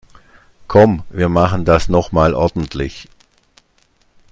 [0.67, 3.07] Komm, wir machen das noch mal ordentlich.